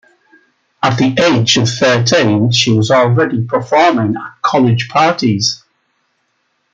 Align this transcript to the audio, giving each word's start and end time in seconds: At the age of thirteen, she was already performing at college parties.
At 0.81 0.97
the 0.97 1.13
age 1.21 1.57
of 1.57 1.69
thirteen, 1.69 2.49
she 2.49 2.71
was 2.73 2.89
already 2.89 3.45
performing 3.45 4.15
at 4.15 4.41
college 4.41 4.89
parties. 4.89 5.63